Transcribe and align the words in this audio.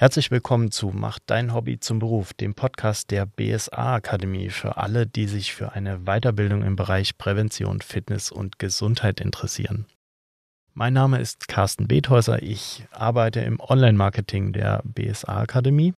Herzlich 0.00 0.30
willkommen 0.30 0.70
zu 0.70 0.92
Mach 0.94 1.18
dein 1.26 1.52
Hobby 1.52 1.80
zum 1.80 1.98
Beruf, 1.98 2.32
dem 2.32 2.54
Podcast 2.54 3.10
der 3.10 3.26
BSA 3.26 3.96
Akademie 3.96 4.48
für 4.48 4.76
alle, 4.76 5.08
die 5.08 5.26
sich 5.26 5.52
für 5.52 5.72
eine 5.72 6.04
Weiterbildung 6.04 6.62
im 6.62 6.76
Bereich 6.76 7.18
Prävention, 7.18 7.80
Fitness 7.80 8.30
und 8.30 8.60
Gesundheit 8.60 9.20
interessieren. 9.20 9.86
Mein 10.72 10.92
Name 10.92 11.18
ist 11.18 11.48
Carsten 11.48 11.88
Bethäuser. 11.88 12.40
Ich 12.44 12.86
arbeite 12.92 13.40
im 13.40 13.58
Online-Marketing 13.58 14.52
der 14.52 14.82
BSA 14.84 15.40
Akademie 15.40 15.94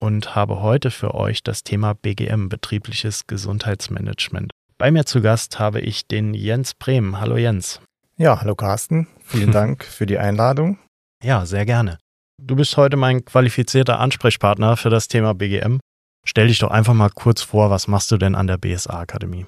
und 0.00 0.34
habe 0.34 0.62
heute 0.62 0.90
für 0.90 1.12
euch 1.12 1.42
das 1.42 1.64
Thema 1.64 1.92
BGM, 1.92 2.48
betriebliches 2.48 3.26
Gesundheitsmanagement. 3.26 4.52
Bei 4.78 4.90
mir 4.90 5.04
zu 5.04 5.20
Gast 5.20 5.58
habe 5.58 5.82
ich 5.82 6.06
den 6.06 6.32
Jens 6.32 6.72
Brehm. 6.72 7.20
Hallo 7.20 7.36
Jens. 7.36 7.82
Ja, 8.16 8.40
hallo 8.40 8.54
Carsten. 8.54 9.06
Vielen 9.22 9.52
Dank 9.52 9.84
für 9.84 10.06
die 10.06 10.16
Einladung. 10.16 10.78
Ja, 11.22 11.44
sehr 11.44 11.66
gerne. 11.66 11.98
Du 12.42 12.56
bist 12.56 12.76
heute 12.76 12.96
mein 12.96 13.24
qualifizierter 13.24 14.00
Ansprechpartner 14.00 14.76
für 14.76 14.90
das 14.90 15.08
Thema 15.08 15.34
BGM. 15.34 15.78
Stell 16.26 16.48
dich 16.48 16.58
doch 16.58 16.70
einfach 16.70 16.94
mal 16.94 17.10
kurz 17.10 17.42
vor, 17.42 17.70
was 17.70 17.88
machst 17.88 18.10
du 18.10 18.16
denn 18.16 18.34
an 18.34 18.46
der 18.46 18.58
BSA 18.58 19.00
Akademie? 19.00 19.46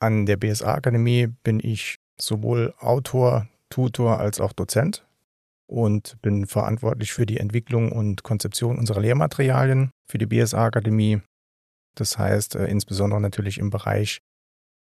An 0.00 0.26
der 0.26 0.36
BSA 0.36 0.74
Akademie 0.74 1.26
bin 1.26 1.60
ich 1.60 1.96
sowohl 2.20 2.74
Autor, 2.78 3.48
Tutor 3.68 4.18
als 4.18 4.40
auch 4.40 4.52
Dozent 4.52 5.04
und 5.66 6.16
bin 6.22 6.46
verantwortlich 6.46 7.12
für 7.12 7.26
die 7.26 7.38
Entwicklung 7.38 7.92
und 7.92 8.22
Konzeption 8.22 8.78
unserer 8.78 9.00
Lehrmaterialien 9.00 9.90
für 10.08 10.18
die 10.18 10.26
BSA 10.26 10.66
Akademie. 10.66 11.20
Das 11.94 12.18
heißt 12.18 12.54
äh, 12.54 12.66
insbesondere 12.66 13.20
natürlich 13.20 13.58
im 13.58 13.70
Bereich 13.70 14.20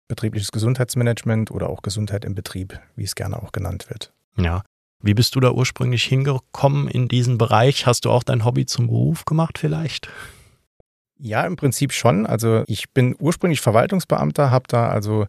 betriebliches 0.09 0.53
Gesundheitsmanagement 0.53 1.51
oder 1.51 1.71
auch 1.71 1.83
Gesundheit 1.83 2.25
im 2.25 2.35
Betrieb, 2.35 2.81
wie 2.95 3.05
es 3.05 3.15
gerne 3.15 3.43
auch 3.43 3.53
genannt 3.53 3.91
wird. 3.91 4.13
Ja, 4.37 4.63
wie 5.01 5.15
bist 5.15 5.35
du 5.35 5.41
da 5.41 5.53
ursprünglich 5.53 6.05
hingekommen 6.05 6.89
in 6.89 7.09
diesen 7.09 7.39
Bereich? 7.39 7.87
Hast 7.87 8.05
du 8.05 8.11
auch 8.11 8.23
dein 8.23 8.45
Hobby 8.45 8.67
zum 8.67 8.89
Beruf 8.89 9.25
gemacht 9.25 9.59
vielleicht? 9.59 10.09
Ja, 11.19 11.45
im 11.47 11.57
Prinzip 11.57 11.93
schon. 11.93 12.27
Also 12.27 12.65
ich 12.67 12.91
bin 12.93 13.17
ursprünglich 13.19 13.61
Verwaltungsbeamter, 13.61 14.51
habe 14.51 14.67
da 14.69 14.89
also 14.89 15.27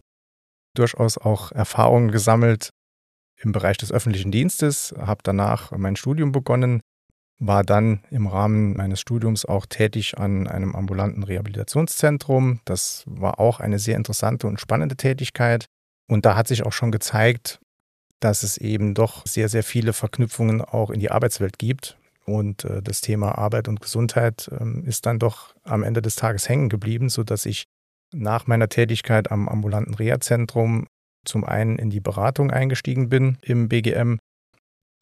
durchaus 0.74 1.18
auch 1.18 1.52
Erfahrungen 1.52 2.10
gesammelt 2.10 2.70
im 3.42 3.52
Bereich 3.52 3.76
des 3.78 3.90
öffentlichen 3.92 4.30
Dienstes, 4.30 4.94
habe 4.98 5.20
danach 5.22 5.72
mein 5.72 5.96
Studium 5.96 6.30
begonnen, 6.30 6.80
war 7.38 7.64
dann 7.64 8.04
im 8.10 8.26
Rahmen 8.26 8.76
meines 8.76 9.00
Studiums 9.00 9.44
auch 9.46 9.66
tätig 9.66 10.18
an 10.18 10.46
einem 10.46 10.76
ambulanten 10.76 11.22
Rehabilitationszentrum. 11.22 12.60
Das 12.66 13.04
war 13.06 13.40
auch 13.40 13.60
eine 13.60 13.78
sehr 13.78 13.96
interessante 13.96 14.46
und 14.46 14.60
spannende 14.60 14.96
Tätigkeit. 14.96 15.64
Und 16.06 16.26
da 16.26 16.36
hat 16.36 16.48
sich 16.48 16.66
auch 16.66 16.72
schon 16.72 16.92
gezeigt, 16.92 17.59
dass 18.20 18.42
es 18.42 18.58
eben 18.58 18.94
doch 18.94 19.26
sehr, 19.26 19.48
sehr 19.48 19.62
viele 19.62 19.92
Verknüpfungen 19.92 20.60
auch 20.60 20.90
in 20.90 21.00
die 21.00 21.10
Arbeitswelt 21.10 21.58
gibt. 21.58 21.98
Und 22.26 22.64
äh, 22.64 22.82
das 22.82 23.00
Thema 23.00 23.38
Arbeit 23.38 23.66
und 23.66 23.80
Gesundheit 23.80 24.50
ähm, 24.60 24.84
ist 24.84 25.06
dann 25.06 25.18
doch 25.18 25.54
am 25.64 25.82
Ende 25.82 26.02
des 26.02 26.16
Tages 26.16 26.48
hängen 26.48 26.68
geblieben, 26.68 27.08
sodass 27.08 27.46
ich 27.46 27.64
nach 28.12 28.46
meiner 28.46 28.68
Tätigkeit 28.68 29.30
am 29.30 29.48
ambulanten 29.48 29.94
Reha-Zentrum 29.94 30.86
zum 31.24 31.44
einen 31.44 31.78
in 31.78 31.90
die 31.90 32.00
Beratung 32.00 32.50
eingestiegen 32.50 33.08
bin 33.08 33.38
im 33.42 33.68
BGM 33.68 34.18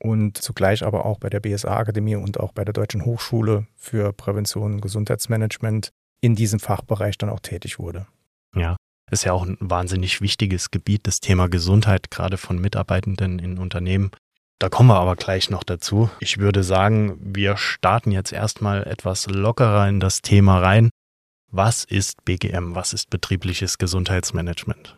und 0.03 0.39
zugleich 0.39 0.85
aber 0.85 1.05
auch 1.05 1.19
bei 1.19 1.29
der 1.29 1.41
BSA-Akademie 1.41 2.17
und 2.17 2.39
auch 2.39 2.53
bei 2.53 2.65
der 2.65 2.73
Deutschen 2.73 3.05
Hochschule 3.05 3.67
für 3.77 4.13
Prävention 4.13 4.75
und 4.75 4.81
Gesundheitsmanagement 4.81 5.91
in 6.21 6.35
diesem 6.35 6.61
Fachbereich 6.61 7.19
dann 7.19 7.31
auch 7.31 7.41
tätig 7.41 7.79
wurde. 7.79 8.07
Ja, 8.55 8.77
ist 9.11 9.25
ja 9.25 9.33
auch 9.33 9.45
ein 9.45 9.57
wahnsinnig 9.61 10.21
wichtiges 10.21 10.71
Gebiet, 10.71 11.07
das 11.07 11.21
Thema 11.21 11.49
Gesundheit, 11.49 12.11
gerade 12.11 12.37
von 12.37 12.59
Mitarbeitenden 12.59 13.39
in 13.39 13.59
Unternehmen. 13.59 14.11
Da 14.59 14.69
kommen 14.69 14.89
wir 14.89 14.99
aber 14.99 15.15
gleich 15.15 15.51
noch 15.51 15.63
dazu. 15.63 16.11
Ich 16.19 16.39
würde 16.39 16.65
sagen, 16.65 17.17
wir 17.21 17.57
starten 17.57 18.11
jetzt 18.11 18.33
erstmal 18.33 18.85
etwas 18.87 19.27
lockerer 19.27 19.89
in 19.89 20.01
das 20.01 20.21
Thema 20.21 20.59
rein. 20.59 20.91
Was 21.51 21.85
ist 21.85 22.25
BGM? 22.25 22.75
Was 22.75 22.93
ist 22.93 23.09
betriebliches 23.09 23.79
Gesundheitsmanagement? 23.79 24.97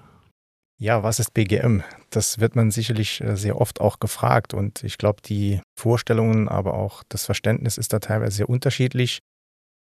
Ja, 0.79 1.03
was 1.03 1.21
ist 1.21 1.35
BGM? 1.35 1.83
Das 2.09 2.39
wird 2.39 2.57
man 2.57 2.71
sicherlich 2.71 3.21
äh, 3.21 3.37
sehr 3.37 3.61
oft 3.61 3.83
auch 3.83 4.01
gefragt 4.01 4.55
und 4.55 4.83
ich 4.83 4.97
glaube, 4.97 5.21
die 5.21 5.61
Vorstellungen, 5.79 6.49
aber 6.49 6.73
auch 6.73 7.03
das 7.11 7.27
Verständnis 7.27 7.77
ist 7.77 7.93
da 7.93 7.99
teilweise 7.99 8.39
sehr 8.39 8.49
unterschiedlich. 8.49 9.19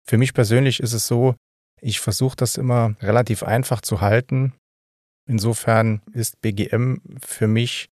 Für 0.05 0.17
mich 0.17 0.33
persönlich 0.33 0.81
ist 0.81 0.91
es 0.91 1.07
so, 1.07 1.35
ich 1.81 1.99
versuche 1.99 2.35
das 2.35 2.57
immer 2.57 2.95
relativ 3.01 3.43
einfach 3.43 3.81
zu 3.81 4.01
halten. 4.01 4.53
Insofern 5.27 6.01
ist 6.11 6.41
BGM 6.41 7.01
für 7.23 7.47
mich, 7.47 7.89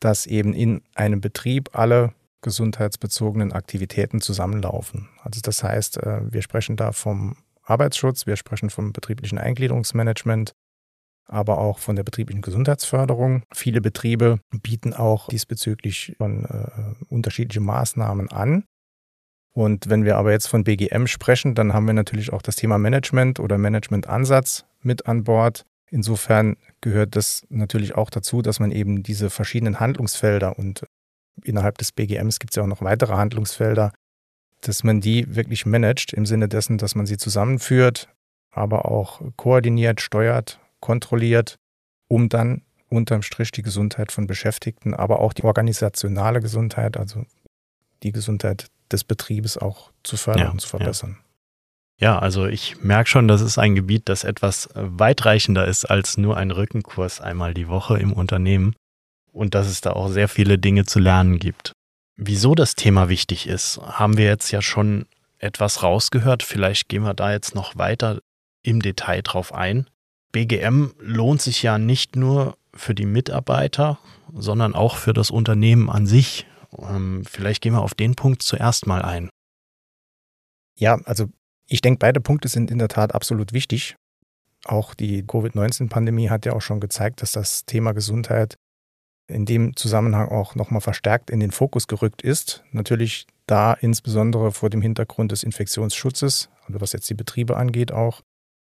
dass 0.00 0.26
eben 0.26 0.52
in 0.52 0.82
einem 0.94 1.20
Betrieb 1.20 1.70
alle 1.72 2.12
gesundheitsbezogenen 2.42 3.52
Aktivitäten 3.52 4.20
zusammenlaufen. 4.20 5.08
Also 5.22 5.40
das 5.42 5.62
heißt, 5.62 5.98
äh, 5.98 6.32
wir 6.32 6.42
sprechen 6.42 6.76
da 6.76 6.92
vom 6.92 7.36
Arbeitsschutz, 7.62 8.26
wir 8.26 8.36
sprechen 8.36 8.70
vom 8.70 8.92
betrieblichen 8.92 9.38
Eingliederungsmanagement, 9.38 10.52
aber 11.26 11.58
auch 11.58 11.78
von 11.78 11.96
der 11.96 12.04
betrieblichen 12.04 12.42
Gesundheitsförderung. 12.42 13.42
Viele 13.52 13.80
Betriebe 13.80 14.40
bieten 14.62 14.94
auch 14.94 15.28
diesbezüglich 15.28 16.14
schon 16.16 16.44
äh, 16.44 17.04
unterschiedliche 17.08 17.60
Maßnahmen 17.60 18.30
an. 18.30 18.64
Und 19.58 19.90
wenn 19.90 20.04
wir 20.04 20.18
aber 20.18 20.30
jetzt 20.30 20.46
von 20.46 20.62
BGM 20.62 21.08
sprechen, 21.08 21.56
dann 21.56 21.74
haben 21.74 21.88
wir 21.88 21.92
natürlich 21.92 22.32
auch 22.32 22.42
das 22.42 22.54
Thema 22.54 22.78
Management 22.78 23.40
oder 23.40 23.58
Managementansatz 23.58 24.64
mit 24.82 25.08
an 25.08 25.24
Bord. 25.24 25.64
Insofern 25.90 26.56
gehört 26.80 27.16
das 27.16 27.44
natürlich 27.48 27.96
auch 27.96 28.08
dazu, 28.08 28.40
dass 28.40 28.60
man 28.60 28.70
eben 28.70 29.02
diese 29.02 29.30
verschiedenen 29.30 29.80
Handlungsfelder 29.80 30.56
und 30.60 30.84
innerhalb 31.42 31.76
des 31.78 31.90
BGMs 31.90 32.38
gibt 32.38 32.52
es 32.52 32.56
ja 32.56 32.62
auch 32.62 32.68
noch 32.68 32.82
weitere 32.82 33.14
Handlungsfelder, 33.14 33.90
dass 34.60 34.84
man 34.84 35.00
die 35.00 35.34
wirklich 35.34 35.66
managt 35.66 36.12
im 36.12 36.24
Sinne 36.24 36.46
dessen, 36.46 36.78
dass 36.78 36.94
man 36.94 37.06
sie 37.06 37.16
zusammenführt, 37.16 38.08
aber 38.52 38.84
auch 38.84 39.20
koordiniert, 39.34 40.00
steuert, 40.00 40.60
kontrolliert, 40.78 41.56
um 42.06 42.28
dann 42.28 42.62
unterm 42.90 43.22
Strich 43.22 43.50
die 43.50 43.62
Gesundheit 43.62 44.12
von 44.12 44.28
Beschäftigten, 44.28 44.94
aber 44.94 45.18
auch 45.18 45.32
die 45.32 45.42
organisationale 45.42 46.38
Gesundheit, 46.38 46.96
also 46.96 47.24
die 48.04 48.12
Gesundheit 48.12 48.68
des 48.92 49.04
Betriebes 49.04 49.58
auch 49.58 49.90
zu 50.02 50.16
fördern 50.16 50.46
ja, 50.46 50.50
und 50.50 50.60
zu 50.60 50.68
verbessern. 50.68 51.18
Ja. 51.98 52.14
ja, 52.14 52.18
also 52.18 52.46
ich 52.46 52.82
merke 52.82 53.08
schon, 53.08 53.28
das 53.28 53.40
ist 53.40 53.58
ein 53.58 53.74
Gebiet, 53.74 54.08
das 54.08 54.24
etwas 54.24 54.68
weitreichender 54.74 55.66
ist 55.66 55.84
als 55.84 56.16
nur 56.16 56.36
ein 56.36 56.50
Rückenkurs 56.50 57.20
einmal 57.20 57.54
die 57.54 57.68
Woche 57.68 57.98
im 57.98 58.12
Unternehmen 58.12 58.74
und 59.32 59.54
dass 59.54 59.68
es 59.68 59.80
da 59.80 59.92
auch 59.92 60.08
sehr 60.08 60.28
viele 60.28 60.58
Dinge 60.58 60.84
zu 60.84 60.98
lernen 60.98 61.38
gibt. 61.38 61.72
Wieso 62.16 62.54
das 62.54 62.74
Thema 62.74 63.08
wichtig 63.08 63.46
ist, 63.46 63.80
haben 63.80 64.16
wir 64.16 64.24
jetzt 64.24 64.50
ja 64.50 64.60
schon 64.60 65.06
etwas 65.38 65.82
rausgehört. 65.84 66.42
Vielleicht 66.42 66.88
gehen 66.88 67.04
wir 67.04 67.14
da 67.14 67.30
jetzt 67.30 67.54
noch 67.54 67.76
weiter 67.76 68.20
im 68.62 68.82
Detail 68.82 69.22
drauf 69.22 69.54
ein. 69.54 69.88
BGM 70.32 70.94
lohnt 70.98 71.40
sich 71.40 71.62
ja 71.62 71.78
nicht 71.78 72.16
nur 72.16 72.56
für 72.74 72.94
die 72.94 73.06
Mitarbeiter, 73.06 73.98
sondern 74.34 74.74
auch 74.74 74.96
für 74.96 75.12
das 75.12 75.30
Unternehmen 75.30 75.88
an 75.88 76.06
sich. 76.06 76.46
Ähm, 76.82 77.24
vielleicht 77.24 77.62
gehen 77.62 77.72
wir 77.72 77.82
auf 77.82 77.94
den 77.94 78.14
Punkt 78.14 78.42
zuerst 78.42 78.86
mal 78.86 79.02
ein. 79.02 79.28
Ja, 80.76 80.98
also 81.04 81.26
ich 81.66 81.80
denke, 81.80 81.98
beide 81.98 82.20
Punkte 82.20 82.48
sind 82.48 82.70
in 82.70 82.78
der 82.78 82.88
Tat 82.88 83.14
absolut 83.14 83.52
wichtig. 83.52 83.96
Auch 84.64 84.94
die 84.94 85.24
Covid-19-Pandemie 85.26 86.30
hat 86.30 86.46
ja 86.46 86.52
auch 86.52 86.62
schon 86.62 86.80
gezeigt, 86.80 87.22
dass 87.22 87.32
das 87.32 87.64
Thema 87.64 87.92
Gesundheit 87.92 88.56
in 89.28 89.44
dem 89.44 89.76
Zusammenhang 89.76 90.28
auch 90.28 90.54
nochmal 90.54 90.80
verstärkt 90.80 91.30
in 91.30 91.40
den 91.40 91.50
Fokus 91.50 91.86
gerückt 91.86 92.22
ist. 92.22 92.64
Natürlich 92.72 93.26
da 93.46 93.74
insbesondere 93.74 94.52
vor 94.52 94.70
dem 94.70 94.82
Hintergrund 94.82 95.32
des 95.32 95.42
Infektionsschutzes, 95.42 96.48
also 96.66 96.80
was 96.80 96.92
jetzt 96.92 97.08
die 97.10 97.14
Betriebe 97.14 97.56
angeht 97.56 97.92
auch, 97.92 98.22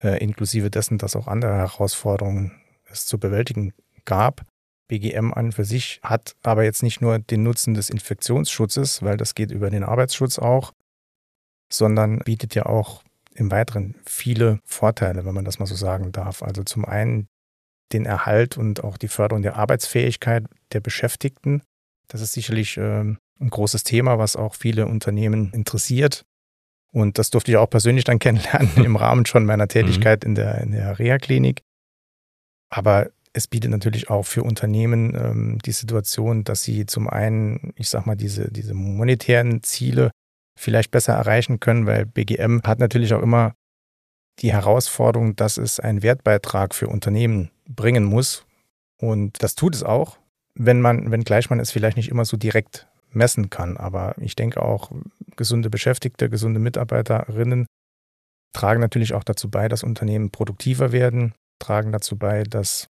äh, 0.03 0.23
inklusive 0.23 0.71
dessen, 0.71 0.99
dass 0.99 1.17
auch 1.17 1.29
andere 1.29 1.55
Herausforderungen 1.55 2.61
es 2.85 3.07
zu 3.07 3.19
bewältigen 3.19 3.73
gab. 4.05 4.45
BGM 4.89 5.33
an 5.35 5.53
für 5.53 5.65
sich 5.65 6.01
hat 6.03 6.35
aber 6.43 6.65
jetzt 6.65 6.83
nicht 6.83 7.01
nur 7.01 7.19
den 7.19 7.43
Nutzen 7.43 7.75
des 7.75 7.91
Infektionsschutzes, 7.91 9.03
weil 9.03 9.17
das 9.17 9.35
geht 9.35 9.51
über 9.51 9.71
den 9.71 9.85
Arbeitsschutz 9.85 10.39
auch, 10.39 10.73
sondern 11.71 12.19
bietet 12.21 12.55
ja 12.55 12.67
auch 12.67 13.03
im 13.35 13.51
Weiteren 13.51 13.95
viele 14.05 14.61
Vorteile, 14.65 15.25
wenn 15.25 15.35
man 15.35 15.45
das 15.45 15.59
mal 15.59 15.67
so 15.67 15.77
sagen 15.77 16.11
darf. 16.11 16.43
Also 16.43 16.65
zum 16.65 16.85
einen 16.85 17.29
den 17.93 18.05
Erhalt 18.05 18.57
und 18.57 18.85
auch 18.85 18.97
die 18.97 19.09
Förderung 19.09 19.43
der 19.43 19.57
Arbeitsfähigkeit 19.57 20.45
der 20.73 20.81
Beschäftigten. 20.81 21.63
Das 22.09 22.21
ist 22.21 22.33
sicherlich 22.33 22.77
äh, 22.77 23.01
ein 23.03 23.19
großes 23.39 23.85
Thema, 23.85 24.19
was 24.19 24.37
auch 24.37 24.55
viele 24.55 24.87
Unternehmen 24.87 25.53
interessiert. 25.53 26.25
Und 26.93 27.19
das 27.19 27.31
durfte 27.31 27.53
ich 27.53 27.57
auch 27.57 27.71
persönlich 27.71 28.05
dann 28.05 28.19
kennenlernen 28.19 28.85
im 28.85 28.97
Rahmen 28.97 29.27
schon 29.27 29.45
meiner 29.45 29.65
mhm. 29.65 29.71
Tätigkeit 29.71 30.25
in 30.25 30.35
der, 30.35 30.59
in 30.59 30.73
der 30.73 30.99
Reha-Klinik. 30.99 31.63
Aber 32.71 33.11
es 33.33 33.47
bietet 33.47 33.71
natürlich 33.71 34.11
auch 34.11 34.25
für 34.25 34.43
Unternehmen 34.43 35.15
ähm, 35.15 35.59
die 35.65 35.73
Situation, 35.73 36.45
dass 36.45 36.63
sie 36.63 36.87
zum 36.87 37.09
einen, 37.09 37.73
ich 37.77 37.89
sag 37.89 38.07
mal, 38.07 38.17
diese, 38.17 38.51
diese 38.51 38.75
monetären 38.75 39.63
Ziele 39.63 40.11
vielleicht 40.59 40.91
besser 40.91 41.15
erreichen 41.15 41.61
können, 41.61 41.87
weil 41.87 42.07
BGM 42.07 42.63
hat 42.65 42.79
natürlich 42.79 43.15
auch 43.15 43.23
immer 43.23 43.55
die 44.41 44.53
Herausforderung, 44.53 45.37
dass 45.37 45.57
es 45.57 45.81
einen 45.81 46.03
Wertbeitrag 46.03 46.75
für 46.75 46.89
Unternehmen 46.89 47.51
bringen 47.69 48.05
muss. 48.05 48.45
Und 49.01 49.43
das 49.43 49.55
tut 49.55 49.75
es 49.75 49.83
auch, 49.83 50.19
wenn 50.55 50.81
man, 50.81 51.11
wenngleich 51.11 51.51
man 51.51 51.61
es 51.61 51.71
vielleicht 51.71 51.97
nicht 51.97 52.09
immer 52.09 52.25
so 52.25 52.37
direkt 52.37 52.89
messen 53.11 53.51
kann. 53.51 53.77
Aber 53.77 54.15
ich 54.19 54.37
denke 54.37 54.63
auch, 54.63 54.91
gesunde 55.37 55.71
Beschäftigte, 55.71 56.29
gesunde 56.29 56.61
Mitarbeiterinnen 56.61 57.67
tragen 58.53 58.81
natürlich 58.81 59.15
auch 59.15 59.25
dazu 59.25 59.51
bei, 59.51 59.69
dass 59.69 59.83
Unternehmen 59.83 60.31
produktiver 60.31 60.93
werden, 60.93 61.35
tragen 61.59 61.93
dazu 61.93 62.17
bei, 62.17 62.43
dass 62.43 62.89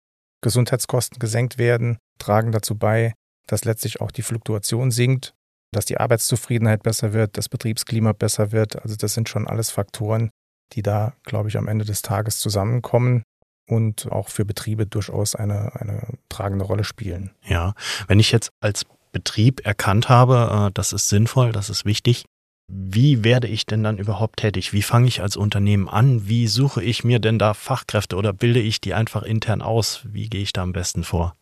Gesundheitskosten 0.41 1.19
gesenkt 1.19 1.57
werden, 1.57 1.97
tragen 2.19 2.51
dazu 2.51 2.77
bei, 2.77 3.13
dass 3.47 3.65
letztlich 3.65 4.01
auch 4.01 4.11
die 4.11 4.21
Fluktuation 4.21 4.91
sinkt, 4.91 5.33
dass 5.71 5.85
die 5.85 5.97
Arbeitszufriedenheit 5.97 6.83
besser 6.83 7.13
wird, 7.13 7.37
das 7.37 7.49
Betriebsklima 7.49 8.13
besser 8.13 8.51
wird. 8.51 8.81
Also 8.81 8.95
das 8.95 9.13
sind 9.13 9.29
schon 9.29 9.47
alles 9.47 9.71
Faktoren, 9.71 10.29
die 10.73 10.81
da, 10.81 11.13
glaube 11.23 11.49
ich, 11.49 11.57
am 11.57 11.67
Ende 11.67 11.85
des 11.85 12.01
Tages 12.01 12.39
zusammenkommen 12.39 13.23
und 13.67 14.11
auch 14.11 14.29
für 14.29 14.45
Betriebe 14.45 14.85
durchaus 14.85 15.35
eine, 15.35 15.75
eine 15.79 16.17
tragende 16.29 16.65
Rolle 16.65 16.83
spielen. 16.83 17.31
Ja, 17.45 17.73
wenn 18.07 18.19
ich 18.19 18.31
jetzt 18.31 18.49
als 18.59 18.85
Betrieb 19.11 19.65
erkannt 19.65 20.09
habe, 20.09 20.67
äh, 20.67 20.71
das 20.73 20.93
ist 20.93 21.09
sinnvoll, 21.09 21.51
das 21.51 21.69
ist 21.69 21.85
wichtig, 21.85 22.25
wie 22.73 23.23
werde 23.25 23.47
ich 23.47 23.65
denn 23.65 23.83
dann 23.83 23.97
überhaupt 23.97 24.39
tätig? 24.39 24.71
Wie 24.71 24.81
fange 24.81 25.07
ich 25.07 25.21
als 25.21 25.35
Unternehmen 25.35 25.89
an? 25.89 26.27
Wie 26.29 26.47
suche 26.47 26.81
ich 26.81 27.03
mir 27.03 27.19
denn 27.19 27.37
da 27.37 27.53
Fachkräfte 27.53 28.15
oder 28.15 28.31
bilde 28.31 28.61
ich 28.61 28.79
die 28.79 28.93
einfach 28.93 29.23
intern 29.23 29.61
aus? 29.61 30.05
Wie 30.09 30.29
gehe 30.29 30.41
ich 30.41 30.53
da 30.53 30.61
am 30.61 30.71
besten 30.71 31.03
vor? 31.03 31.35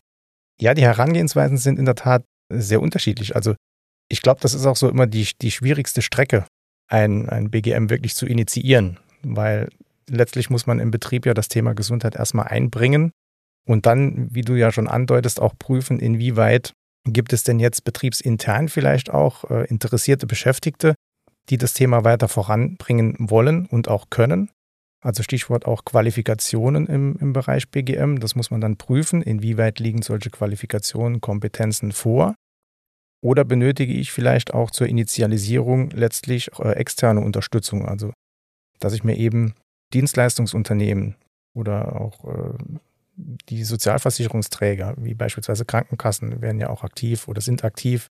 Ja, 0.60 0.74
die 0.74 0.82
Herangehensweisen 0.82 1.56
sind 1.56 1.78
in 1.78 1.84
der 1.84 1.94
Tat 1.94 2.24
sehr 2.48 2.80
unterschiedlich. 2.80 3.36
Also 3.36 3.54
ich 4.08 4.22
glaube, 4.22 4.40
das 4.40 4.54
ist 4.54 4.66
auch 4.66 4.76
so 4.76 4.88
immer 4.88 5.06
die, 5.06 5.28
die 5.40 5.52
schwierigste 5.52 6.02
Strecke, 6.02 6.46
ein, 6.88 7.28
ein 7.28 7.50
BGM 7.50 7.90
wirklich 7.90 8.16
zu 8.16 8.26
initiieren, 8.26 8.98
weil 9.22 9.68
letztlich 10.08 10.50
muss 10.50 10.66
man 10.66 10.80
im 10.80 10.90
Betrieb 10.90 11.26
ja 11.26 11.34
das 11.34 11.48
Thema 11.48 11.74
Gesundheit 11.74 12.16
erstmal 12.16 12.48
einbringen 12.48 13.12
und 13.66 13.86
dann, 13.86 14.34
wie 14.34 14.42
du 14.42 14.54
ja 14.54 14.72
schon 14.72 14.88
andeutest, 14.88 15.40
auch 15.40 15.54
prüfen, 15.56 16.00
inwieweit 16.00 16.72
gibt 17.04 17.32
es 17.32 17.44
denn 17.44 17.60
jetzt 17.60 17.84
betriebsintern 17.84 18.68
vielleicht 18.68 19.10
auch 19.10 19.48
äh, 19.48 19.64
interessierte 19.66 20.26
Beschäftigte, 20.26 20.94
die 21.48 21.56
das 21.56 21.74
Thema 21.74 22.04
weiter 22.04 22.28
voranbringen 22.28 23.16
wollen 23.18 23.66
und 23.66 23.88
auch 23.88 24.10
können. 24.10 24.50
Also 25.02 25.22
Stichwort 25.22 25.64
auch 25.64 25.84
Qualifikationen 25.84 26.86
im, 26.86 27.16
im 27.20 27.32
Bereich 27.32 27.70
BGM. 27.70 28.20
Das 28.20 28.34
muss 28.34 28.50
man 28.50 28.60
dann 28.60 28.76
prüfen, 28.76 29.22
inwieweit 29.22 29.78
liegen 29.78 30.02
solche 30.02 30.30
Qualifikationen, 30.30 31.20
Kompetenzen 31.20 31.92
vor. 31.92 32.34
Oder 33.22 33.44
benötige 33.44 33.92
ich 33.92 34.12
vielleicht 34.12 34.52
auch 34.52 34.70
zur 34.70 34.86
Initialisierung 34.86 35.90
letztlich 35.90 36.50
äh, 36.58 36.72
externe 36.72 37.20
Unterstützung, 37.20 37.86
also 37.86 38.12
dass 38.78 38.94
ich 38.94 39.04
mir 39.04 39.16
eben 39.16 39.54
Dienstleistungsunternehmen 39.92 41.16
oder 41.54 42.00
auch 42.00 42.24
äh, 42.24 42.54
die 43.48 43.64
Sozialversicherungsträger, 43.64 44.94
wie 44.98 45.14
beispielsweise 45.14 45.66
Krankenkassen, 45.66 46.40
werden 46.40 46.60
ja 46.60 46.70
auch 46.70 46.82
aktiv 46.84 47.28
oder 47.28 47.40
sind 47.40 47.64
aktiv 47.64 48.08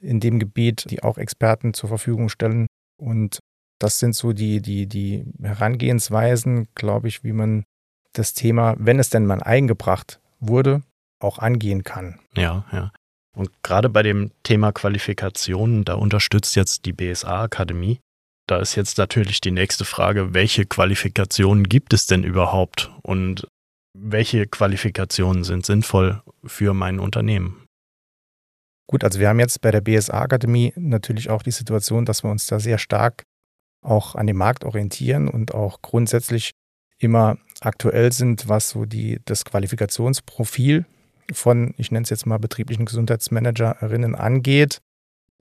in 0.00 0.20
dem 0.20 0.38
Gebiet, 0.38 0.86
die 0.90 1.02
auch 1.02 1.18
Experten 1.18 1.74
zur 1.74 1.88
Verfügung 1.88 2.28
stellen. 2.28 2.66
Und 2.98 3.40
das 3.78 3.98
sind 3.98 4.14
so 4.14 4.32
die, 4.32 4.60
die, 4.60 4.86
die 4.86 5.24
Herangehensweisen, 5.42 6.68
glaube 6.74 7.08
ich, 7.08 7.24
wie 7.24 7.32
man 7.32 7.64
das 8.12 8.34
Thema, 8.34 8.74
wenn 8.78 8.98
es 8.98 9.10
denn 9.10 9.26
mal 9.26 9.42
eingebracht 9.42 10.20
wurde, 10.40 10.82
auch 11.20 11.38
angehen 11.38 11.82
kann. 11.84 12.18
Ja, 12.36 12.64
ja. 12.72 12.92
Und 13.36 13.50
gerade 13.62 13.90
bei 13.90 14.02
dem 14.02 14.30
Thema 14.42 14.72
Qualifikationen, 14.72 15.84
da 15.84 15.94
unterstützt 15.94 16.56
jetzt 16.56 16.86
die 16.86 16.94
BSA-Akademie. 16.94 18.00
Da 18.46 18.58
ist 18.58 18.76
jetzt 18.76 18.96
natürlich 18.96 19.40
die 19.40 19.50
nächste 19.50 19.84
Frage, 19.84 20.32
welche 20.32 20.64
Qualifikationen 20.64 21.68
gibt 21.68 21.92
es 21.92 22.06
denn 22.06 22.24
überhaupt 22.24 22.90
und 23.02 23.46
welche 23.92 24.46
Qualifikationen 24.46 25.44
sind 25.44 25.66
sinnvoll 25.66 26.22
für 26.44 26.72
mein 26.72 26.98
Unternehmen? 26.98 27.65
Gut, 28.88 29.02
also 29.02 29.18
wir 29.18 29.28
haben 29.28 29.40
jetzt 29.40 29.60
bei 29.60 29.70
der 29.70 29.80
BSA-Akademie 29.80 30.72
natürlich 30.76 31.28
auch 31.30 31.42
die 31.42 31.50
Situation, 31.50 32.04
dass 32.04 32.22
wir 32.22 32.30
uns 32.30 32.46
da 32.46 32.60
sehr 32.60 32.78
stark 32.78 33.24
auch 33.82 34.14
an 34.14 34.26
dem 34.26 34.36
Markt 34.36 34.64
orientieren 34.64 35.28
und 35.28 35.54
auch 35.54 35.82
grundsätzlich 35.82 36.52
immer 36.98 37.36
aktuell 37.60 38.12
sind, 38.12 38.48
was 38.48 38.70
so 38.70 38.84
die, 38.84 39.20
das 39.24 39.44
Qualifikationsprofil 39.44 40.86
von, 41.32 41.74
ich 41.76 41.90
nenne 41.90 42.04
es 42.04 42.10
jetzt 42.10 42.26
mal 42.26 42.38
betrieblichen 42.38 42.86
Gesundheitsmanagerinnen 42.86 44.14
angeht. 44.14 44.78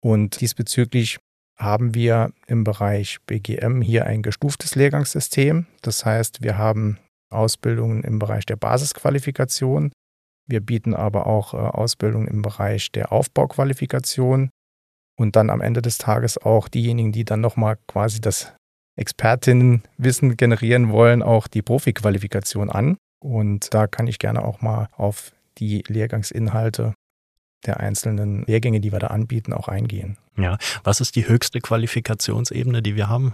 Und 0.02 0.42
diesbezüglich 0.42 1.20
haben 1.58 1.96
wir 1.96 2.32
im 2.48 2.64
Bereich 2.64 3.18
BGM 3.26 3.82
hier 3.82 4.06
ein 4.06 4.22
gestuftes 4.22 4.76
Lehrgangssystem. 4.76 5.66
Das 5.82 6.06
heißt, 6.06 6.42
wir 6.42 6.58
haben 6.58 7.00
Ausbildungen 7.30 8.04
im 8.04 8.20
Bereich 8.20 8.46
der 8.46 8.56
Basisqualifikation. 8.56 9.92
Wir 10.48 10.62
bieten 10.62 10.94
aber 10.94 11.28
auch 11.28 11.54
äh, 11.54 11.58
Ausbildungen 11.58 12.28
im 12.28 12.42
Bereich 12.42 12.92
der 12.92 13.12
Aufbauqualifikation 13.12 14.50
und 15.18 15.36
dann 15.36 15.50
am 15.50 15.62
Ende 15.62 15.82
des 15.82 15.98
Tages 15.98 16.38
auch 16.38 16.68
diejenigen, 16.68 17.12
die 17.12 17.26
dann 17.26 17.42
nochmal 17.42 17.78
quasi 17.88 18.22
das 18.22 18.54
Expertinnenwissen 18.96 20.38
generieren 20.38 20.92
wollen, 20.92 21.22
auch 21.22 21.48
die 21.48 21.62
Profiqualifikation 21.62 22.70
an. 22.70 22.98
Und 23.20 23.74
da 23.74 23.88
kann 23.88 24.08
ich 24.08 24.20
gerne 24.20 24.44
auch 24.44 24.62
mal 24.62 24.90
auf 24.96 25.32
die 25.58 25.84
Lehrgangsinhalte 25.88 26.94
der 27.66 27.80
einzelnen 27.80 28.44
Lehrgänge, 28.44 28.80
die 28.80 28.92
wir 28.92 29.00
da 29.00 29.08
anbieten, 29.08 29.54
auch 29.54 29.68
eingehen. 29.68 30.18
Ja, 30.38 30.58
was 30.84 31.02
ist 31.02 31.16
die 31.16 31.28
höchste 31.28 31.60
Qualifikationsebene, 31.60 32.82
die 32.82 32.96
wir 32.96 33.10
haben? 33.10 33.34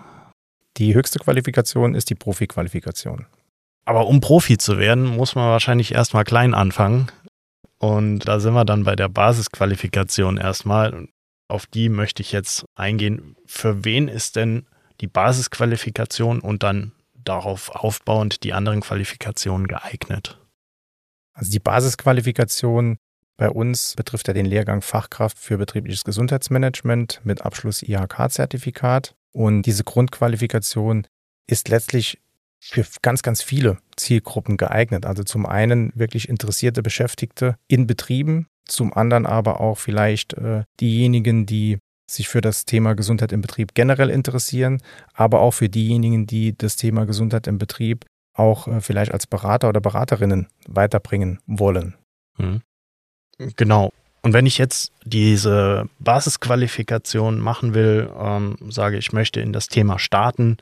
Die 0.77 0.95
höchste 0.95 1.19
Qualifikation 1.19 1.94
ist 1.94 2.10
die 2.10 2.15
Profiqualifikation. 2.15 3.25
Aber 3.85 4.07
um 4.07 4.21
Profi 4.21 4.57
zu 4.57 4.77
werden, 4.77 5.06
muss 5.06 5.35
man 5.35 5.50
wahrscheinlich 5.50 5.94
erstmal 5.94 6.24
klein 6.24 6.53
anfangen. 6.53 7.12
Und 7.80 8.19
da 8.19 8.39
sind 8.39 8.53
wir 8.53 8.65
dann 8.65 8.85
bei 8.85 8.95
der 8.95 9.09
Basisqualifikation 9.09 10.38
erstmal. 10.38 11.07
Auf 11.50 11.65
die 11.65 11.89
möchte 11.89 12.21
ich 12.21 12.31
jetzt 12.31 12.63
eingehen. 12.75 13.35
Für 13.45 13.83
wen 13.83 14.07
ist 14.07 14.38
denn 14.38 14.65
die 15.01 15.07
Basisqualifikation 15.07 16.39
und 16.39 16.63
dann 16.63 16.94
darauf 17.13 17.69
aufbauend 17.69 18.44
die 18.44 18.53
anderen 18.53 18.81
Qualifikationen 18.81 19.68
geeignet? 19.68 20.39
Also 21.33 21.51
die 21.51 21.59
Basisqualifikation 21.59 22.97
bei 23.36 23.50
uns 23.50 23.95
betrifft 23.95 24.27
ja 24.27 24.33
den 24.33 24.45
Lehrgang 24.45 24.81
Fachkraft 24.81 25.39
für 25.39 25.57
betriebliches 25.57 26.03
Gesundheitsmanagement 26.03 27.21
mit 27.24 27.41
Abschluss 27.41 27.81
IHK-Zertifikat. 27.81 29.15
Und 29.33 29.63
diese 29.63 29.83
Grundqualifikation 29.83 31.07
ist 31.47 31.68
letztlich 31.68 32.21
für 32.71 32.86
ganz, 33.01 33.21
ganz 33.24 33.42
viele 33.42 33.77
Zielgruppen 33.95 34.57
geeignet. 34.57 35.06
Also 35.06 35.24
zum 35.24 35.45
einen 35.45 35.92
wirklich 35.95 36.30
interessierte 36.30 36.82
Beschäftigte 36.82 37.58
in 37.67 37.88
Betrieben, 37.88 38.48
zum 38.65 38.93
anderen 38.93 39.25
aber 39.25 39.60
auch 39.60 39.77
vielleicht 39.77 40.34
äh, 40.34 40.63
diejenigen, 40.79 41.46
die 41.46 41.79
sich 42.10 42.27
für 42.27 42.41
das 42.41 42.65
Thema 42.65 42.93
Gesundheit 42.96 43.32
im 43.32 43.41
Betrieb 43.41 43.74
generell 43.74 44.10
interessieren, 44.10 44.82
aber 45.13 45.41
auch 45.41 45.51
für 45.51 45.70
diejenigen, 45.70 46.27
die 46.27 46.58
das 46.58 46.75
Thema 46.75 47.05
Gesundheit 47.05 47.48
im 47.48 47.58
Betrieb 47.58 48.05
auch 48.34 48.67
äh, 48.67 48.82
vielleicht 48.82 49.12
als 49.12 49.27
Berater 49.27 49.70
oder 49.70 49.82
Beraterinnen 49.82 50.48
weiterbringen 50.67 51.39
wollen. 51.46 51.96
Mhm. 52.38 52.62
Genau. 53.55 53.91
Und 54.22 54.34
wenn 54.34 54.46
ich 54.46 54.58
jetzt 54.58 54.93
diese 55.03 55.89
Basisqualifikation 56.00 57.39
machen 57.39 57.74
will, 57.74 58.10
ähm, 58.17 58.55
sage 58.70 58.98
ich 58.98 59.12
möchte 59.12 59.41
in 59.41 59.51
das 59.51 59.67
Thema 59.67 60.00
starten, 60.00 60.58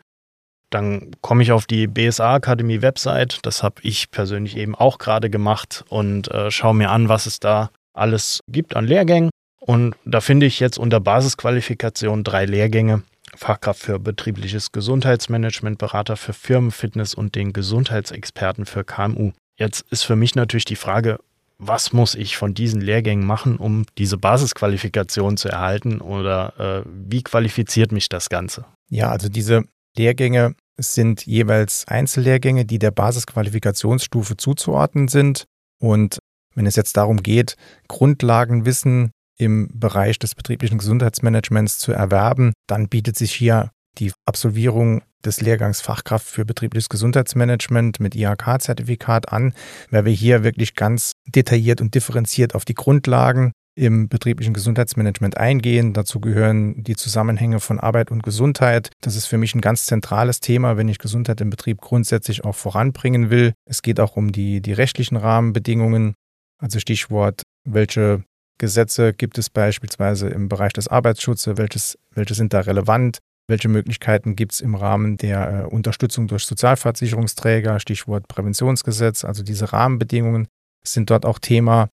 dann 0.72 1.12
komme 1.22 1.44
ich 1.44 1.52
auf 1.52 1.66
die 1.66 1.86
BSA 1.88 2.36
Akademie 2.36 2.82
Website. 2.82 3.40
Das 3.44 3.62
habe 3.62 3.76
ich 3.84 4.10
persönlich 4.10 4.58
eben 4.58 4.74
auch 4.74 4.98
gerade 4.98 5.30
gemacht 5.30 5.86
und 5.90 6.32
äh, 6.32 6.50
schaue 6.50 6.74
mir 6.74 6.90
an, 6.90 7.10
was 7.10 7.26
es 7.26 7.40
da 7.40 7.70
alles 7.94 8.40
gibt 8.48 8.76
an 8.76 8.88
Lehrgängen. 8.88 9.30
Und 9.60 9.96
da 10.06 10.22
finde 10.22 10.48
ich 10.48 10.60
jetzt 10.60 10.80
unter 10.80 11.00
Basisqualifikation 11.00 12.24
drei 12.24 12.46
Lehrgänge. 12.46 13.04
Fachkraft 13.36 13.82
für 13.82 14.00
betriebliches 14.00 14.72
Gesundheitsmanagement, 14.72 15.78
Berater 15.78 16.18
für 16.18 16.34
Firmenfitness 16.34 17.14
und 17.14 17.36
den 17.36 17.54
Gesundheitsexperten 17.54 18.66
für 18.66 18.84
KMU. 18.84 19.32
Jetzt 19.58 19.86
ist 19.90 20.04
für 20.04 20.16
mich 20.16 20.36
natürlich 20.36 20.66
die 20.66 20.76
Frage, 20.76 21.20
was 21.58 21.94
muss 21.94 22.16
ich 22.16 22.38
von 22.38 22.54
diesen 22.54 22.82
Lehrgängen 22.82 23.26
machen, 23.26 23.58
um 23.58 23.86
diese 23.98 24.18
Basisqualifikation 24.18 25.38
zu 25.38 25.48
erhalten 25.48 26.02
oder 26.02 26.84
äh, 26.86 26.90
wie 27.08 27.24
qualifiziert 27.24 27.92
mich 27.92 28.10
das 28.10 28.30
Ganze? 28.30 28.66
Ja, 28.90 29.12
also 29.12 29.30
diese 29.30 29.64
Lehrgänge 29.98 30.56
sind 30.78 31.26
jeweils 31.26 31.86
Einzellehrgänge, 31.88 32.66
die 32.66 32.80
der 32.80 32.92
Basisqualifikationsstufe 32.92 34.38
zuzuordnen 34.38 35.08
sind. 35.08 35.46
Und 35.80 36.20
wenn 36.56 36.66
es 36.66 36.76
jetzt 36.76 36.98
darum 36.98 37.24
geht, 37.24 37.56
Grundlagenwissen 37.88 39.12
im 39.38 39.70
Bereich 39.74 40.20
des 40.20 40.36
betrieblichen 40.36 40.78
Gesundheitsmanagements 40.78 41.80
zu 41.80 41.92
erwerben, 41.92 42.54
dann 42.68 42.90
bietet 42.90 43.18
sich 43.18 43.34
hier 43.34 43.72
die 43.98 44.12
Absolvierung 44.26 45.02
des 45.26 45.42
Lehrgangs 45.42 45.82
Fachkraft 45.82 46.28
für 46.28 46.46
betriebliches 46.46 46.90
Gesundheitsmanagement 46.90 48.00
mit 48.00 48.16
IHK-Zertifikat 48.16 49.32
an, 49.32 49.54
weil 49.90 50.06
wir 50.06 50.14
hier 50.14 50.44
wirklich 50.44 50.76
ganz 50.76 51.12
detailliert 51.28 51.82
und 51.82 51.94
differenziert 51.94 52.56
auf 52.56 52.66
die 52.66 52.74
Grundlagen 52.74 53.52
im 53.76 54.10
betrieblichen 54.10 54.54
Gesundheitsmanagement 54.54 55.38
eingehen. 55.38 55.94
Dazu 55.94 56.20
gehören 56.20 56.84
die 56.84 56.96
Zusammenhänge 56.96 57.60
von 57.60 57.80
Arbeit 57.80 58.12
und 58.12 58.24
Gesundheit. 58.24 58.90
Das 59.02 59.16
ist 59.16 59.28
für 59.28 59.38
mich 59.38 59.56
ein 59.56 59.62
ganz 59.62 59.86
zentrales 59.86 60.40
Thema, 60.40 60.78
wenn 60.78 60.90
ich 60.90 60.98
Gesundheit 60.98 61.42
im 61.42 61.50
Betrieb 61.50 61.80
grundsätzlich 61.80 62.44
auch 62.44 62.56
voranbringen 62.56 63.30
will. 63.30 63.54
Es 63.66 63.82
geht 63.82 64.00
auch 64.00 64.18
um 64.18 64.32
die, 64.32 64.62
die 64.62 64.74
rechtlichen 64.74 65.16
Rahmenbedingungen, 65.16 66.16
also 66.58 66.80
Stichwort, 66.80 67.42
welche 67.64 68.24
Gesetze 68.58 69.14
gibt 69.14 69.40
es 69.40 69.50
beispielsweise 69.50 70.30
im 70.30 70.48
Bereich 70.48 70.74
des 70.74 70.88
Arbeitsschutzes? 70.88 71.58
Welches, 71.58 71.98
welche 72.14 72.36
sind 72.36 72.54
da 72.54 72.60
relevant? 72.60 73.18
Welche 73.48 73.68
Möglichkeiten 73.68 74.36
gibt 74.36 74.54
es 74.54 74.62
im 74.62 74.76
Rahmen 74.76 75.18
der 75.18 75.64
äh, 75.64 75.66
Unterstützung 75.66 76.28
durch 76.28 76.46
Sozialversicherungsträger? 76.46 77.80
Stichwort 77.80 78.28
Präventionsgesetz. 78.28 79.26
Also 79.26 79.42
diese 79.42 79.74
Rahmenbedingungen 79.74 80.48
sind 80.86 81.10
dort 81.10 81.26
auch 81.26 81.40
Thema, 81.40 81.90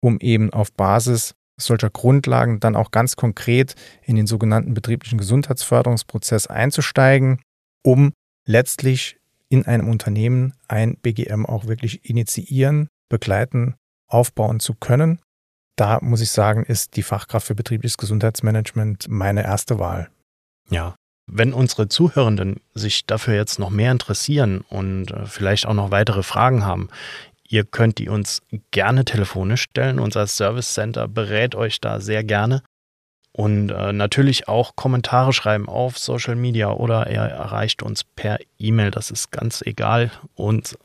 um 0.00 0.18
eben 0.20 0.52
auf 0.52 0.72
Basis 0.72 1.34
solcher 1.60 1.90
Grundlagen 1.90 2.60
dann 2.60 2.76
auch 2.76 2.90
ganz 2.90 3.16
konkret 3.16 3.74
in 4.02 4.16
den 4.16 4.26
sogenannten 4.26 4.74
betrieblichen 4.74 5.18
Gesundheitsförderungsprozess 5.18 6.46
einzusteigen, 6.46 7.42
um 7.82 8.12
letztlich 8.46 9.18
in 9.48 9.66
einem 9.66 9.88
Unternehmen 9.88 10.54
ein 10.68 10.96
BGM 10.96 11.46
auch 11.46 11.66
wirklich 11.66 12.08
initiieren, 12.08 12.88
begleiten, 13.08 13.74
aufbauen 14.06 14.60
zu 14.60 14.74
können. 14.74 15.20
Da 15.76 15.98
muss 16.00 16.20
ich 16.20 16.30
sagen, 16.30 16.64
ist 16.64 16.96
die 16.96 17.02
Fachkraft 17.02 17.46
für 17.46 17.54
betriebliches 17.54 17.98
Gesundheitsmanagement 17.98 19.08
meine 19.08 19.44
erste 19.44 19.78
Wahl. 19.78 20.10
Ja, 20.70 20.94
wenn 21.30 21.52
unsere 21.52 21.88
Zuhörenden 21.88 22.60
sich 22.74 23.06
dafür 23.06 23.34
jetzt 23.34 23.58
noch 23.58 23.70
mehr 23.70 23.92
interessieren 23.92 24.62
und 24.68 25.10
äh, 25.10 25.26
vielleicht 25.26 25.66
auch 25.66 25.74
noch 25.74 25.90
weitere 25.90 26.22
Fragen 26.22 26.64
haben, 26.64 26.88
ihr 27.48 27.64
könnt 27.64 27.98
die 27.98 28.08
uns 28.08 28.42
gerne 28.70 29.04
telefonisch 29.04 29.62
stellen. 29.62 29.98
Unser 29.98 30.26
Service 30.26 30.74
Center 30.74 31.08
berät 31.08 31.54
euch 31.54 31.80
da 31.80 32.00
sehr 32.00 32.22
gerne. 32.22 32.62
Und 33.32 33.70
äh, 33.70 33.92
natürlich 33.92 34.48
auch 34.48 34.74
Kommentare 34.74 35.32
schreiben 35.32 35.68
auf 35.68 35.98
Social 35.98 36.34
Media 36.34 36.70
oder 36.70 37.06
er 37.06 37.28
erreicht 37.28 37.82
uns 37.82 38.04
per 38.04 38.38
E-Mail, 38.58 38.90
das 38.90 39.10
ist 39.10 39.30
ganz 39.30 39.62
egal. 39.62 40.10
Und 40.34 40.76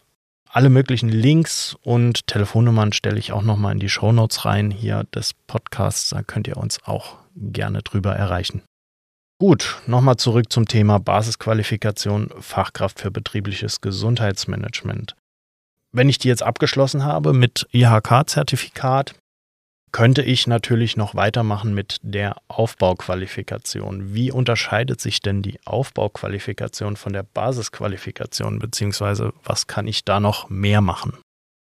alle 0.50 0.70
möglichen 0.70 1.10
Links 1.10 1.76
und 1.82 2.28
Telefonnummern 2.28 2.94
stelle 2.94 3.18
ich 3.18 3.32
auch 3.32 3.42
nochmal 3.42 3.74
in 3.74 3.80
die 3.80 3.90
Show 3.90 4.12
Notes 4.12 4.46
rein 4.46 4.70
hier 4.70 5.04
des 5.16 5.34
Podcasts. 5.34 6.12
Da 6.12 6.22
könnt 6.22 6.48
ihr 6.48 6.58
uns 6.58 6.78
auch 6.84 7.18
gerne 7.36 7.82
drüber 7.82 8.16
erreichen. 8.16 8.62
Gut, 9.40 9.82
nochmal 9.88 10.18
zurück 10.18 10.54
zum 10.54 10.68
Thema 10.68 11.00
Basisqualifikation 11.00 12.30
Fachkraft 12.40 13.00
für 13.00 13.10
betriebliches 13.10 13.82
Gesundheitsmanagement. 13.82 15.16
Wenn 15.96 16.10
ich 16.10 16.18
die 16.18 16.28
jetzt 16.28 16.44
abgeschlossen 16.44 17.06
habe 17.06 17.34
mit 17.34 17.68
IHK-Zertifikat, 17.72 19.14
könnte 19.92 20.24
ich 20.24 20.48
natürlich 20.48 20.98
noch 20.98 21.14
weitermachen 21.14 21.76
mit 21.76 21.98
der 22.02 22.38
Aufbauqualifikation. 22.48 24.16
Wie 24.16 24.32
unterscheidet 24.32 25.00
sich 25.00 25.22
denn 25.22 25.44
die 25.44 25.60
Aufbauqualifikation 25.66 26.98
von 26.98 27.14
der 27.14 27.22
Basisqualifikation, 27.22 28.58
beziehungsweise 28.58 29.34
was 29.44 29.68
kann 29.68 29.88
ich 29.88 30.04
da 30.04 30.20
noch 30.20 30.50
mehr 30.50 30.82
machen? 30.82 31.14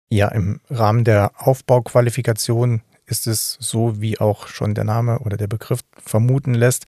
Ja, 0.10 0.30
im 0.30 0.62
Rahmen 0.70 1.04
der 1.04 1.34
Aufbauqualifikation 1.36 2.84
ist 3.06 3.28
es 3.28 3.58
so, 3.60 4.00
wie 4.00 4.20
auch 4.22 4.48
schon 4.48 4.76
der 4.76 4.86
Name 4.86 5.20
oder 5.20 5.36
der 5.36 5.48
Begriff 5.48 5.82
vermuten 5.98 6.54
lässt. 6.54 6.86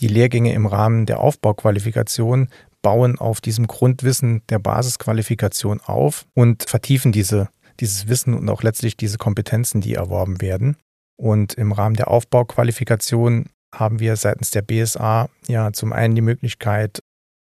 Die 0.00 0.08
Lehrgänge 0.08 0.52
im 0.52 0.66
Rahmen 0.66 1.06
der 1.06 1.20
Aufbauqualifikation 1.20 2.48
bauen 2.82 3.18
auf 3.18 3.40
diesem 3.40 3.66
Grundwissen 3.66 4.42
der 4.48 4.58
Basisqualifikation 4.58 5.80
auf 5.80 6.26
und 6.34 6.64
vertiefen 6.64 7.12
diese 7.12 7.48
dieses 7.80 8.08
Wissen 8.08 8.34
und 8.34 8.48
auch 8.48 8.62
letztlich 8.62 8.96
diese 8.96 9.18
Kompetenzen, 9.18 9.80
die 9.80 9.94
erworben 9.94 10.40
werden. 10.40 10.76
Und 11.16 11.54
im 11.54 11.72
Rahmen 11.72 11.96
der 11.96 12.08
Aufbauqualifikation 12.08 13.46
haben 13.74 14.00
wir 14.00 14.16
seitens 14.16 14.50
der 14.50 14.62
BSA 14.62 15.28
ja 15.48 15.72
zum 15.72 15.92
einen 15.92 16.14
die 16.14 16.22
Möglichkeit, 16.22 17.00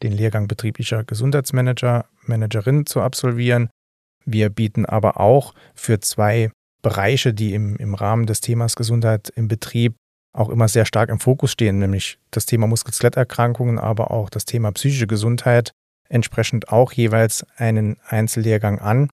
den 0.02 0.12
Lehrgang 0.12 0.48
betrieblicher 0.48 1.04
Gesundheitsmanager, 1.04 2.06
Managerin 2.26 2.86
zu 2.86 3.02
absolvieren. 3.02 3.70
Wir 4.26 4.50
bieten 4.50 4.86
aber 4.86 5.20
auch 5.20 5.54
für 5.76 6.00
zwei 6.00 6.52
Bereiche, 6.82 7.34
die 7.34 7.54
im, 7.54 7.76
im 7.78 7.94
Rahmen 7.94 8.26
des 8.26 8.42
Themas 8.42 8.76
Gesundheit 8.76 9.30
im 9.36 9.48
Betrieb 9.48 9.96
auch 10.34 10.50
immer 10.50 10.68
sehr 10.68 10.86
stark 10.86 11.10
im 11.10 11.20
Fokus 11.20 11.52
stehen, 11.52 11.80
nämlich 11.80 12.18
das 12.32 12.46
Thema 12.46 12.68
Muskel-Skeletterkrankungen, 12.68 13.80
aber 13.80 14.12
auch 14.12 14.30
das 14.30 14.46
Thema 14.46 14.72
psychische 14.72 15.08
Gesundheit, 15.08 15.72
entsprechend 16.10 16.70
auch 16.70 16.92
jeweils 16.92 17.46
einen 17.58 17.98
Einzellehrgang 18.08 18.80
an, 18.80 19.10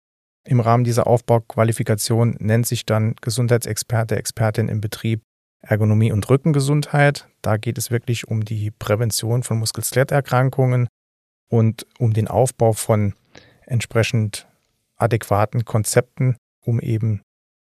im 0.48 0.62
Rahmen 0.62 0.86
dieser 0.86 1.08
Aufbauqualifikation 1.08 2.38
nennt 2.40 2.66
sich 2.66 2.86
dann 2.86 3.16
Gesundheitsexperte, 3.20 4.16
Expertin 4.16 4.70
im 4.70 4.80
Betrieb 4.80 5.22
Ergonomie 5.60 6.14
und 6.14 6.30
Rückengesundheit. 6.30 7.28
Da 7.42 7.58
geht 7.58 7.78
es 7.78 7.92
wirklich 7.92 8.30
um 8.30 8.46
die 8.46 8.72
Prävention 8.72 9.44
von 9.44 9.60
Muskel-Skeletterkrankungen 9.60 10.88
und 11.50 11.86
um 12.00 12.14
den 12.14 12.30
Aufbau 12.30 12.72
von 12.72 13.14
entsprechend 13.66 14.48
adäquaten 14.96 15.66
Konzepten, 15.66 16.38
um 16.62 16.80
eben 16.80 17.22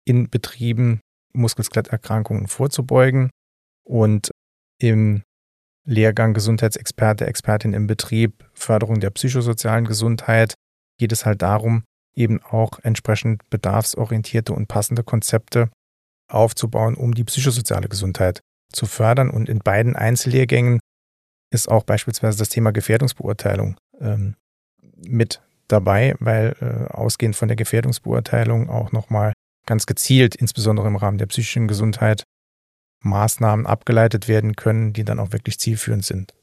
in 0.05 0.29
Betrieben 0.29 1.01
Muskel-Skeletterkrankungen 1.33 2.47
vorzubeugen. 2.47 3.29
Und 3.89 4.29
im 4.79 5.23
Lehrgang 5.83 6.35
Gesundheitsexperte, 6.35 7.25
Expertin 7.25 7.73
im 7.73 7.87
Betrieb, 7.87 8.45
Förderung 8.53 8.99
der 8.99 9.09
psychosozialen 9.09 9.85
Gesundheit 9.85 10.53
geht 10.99 11.11
es 11.11 11.25
halt 11.25 11.41
darum, 11.41 11.83
eben 12.15 12.39
auch 12.43 12.77
entsprechend 12.83 13.49
bedarfsorientierte 13.49 14.53
und 14.53 14.67
passende 14.67 15.03
Konzepte 15.03 15.71
aufzubauen, 16.29 16.93
um 16.93 17.15
die 17.15 17.23
psychosoziale 17.23 17.89
Gesundheit 17.89 18.41
zu 18.71 18.85
fördern. 18.85 19.31
Und 19.31 19.49
in 19.49 19.59
beiden 19.59 19.95
Einzellehrgängen 19.95 20.79
ist 21.51 21.67
auch 21.67 21.83
beispielsweise 21.83 22.37
das 22.37 22.49
Thema 22.49 22.71
Gefährdungsbeurteilung 22.71 23.75
ähm, 23.99 24.35
mit 24.97 25.41
dabei, 25.67 26.15
weil 26.19 26.55
äh, 26.61 26.93
ausgehend 26.93 27.35
von 27.35 27.47
der 27.47 27.57
Gefährdungsbeurteilung 27.57 28.69
auch 28.69 28.91
nochmal 28.91 29.33
ganz 29.65 29.87
gezielt, 29.87 30.35
insbesondere 30.35 30.87
im 30.87 30.95
Rahmen 30.95 31.17
der 31.17 31.25
psychischen 31.25 31.67
Gesundheit, 31.67 32.23
Maßnahmen 33.01 33.65
abgeleitet 33.65 34.27
werden 34.27 34.55
können, 34.55 34.93
die 34.93 35.03
dann 35.03 35.19
auch 35.19 35.31
wirklich 35.31 35.59
zielführend 35.59 36.05
sind. 36.05 36.33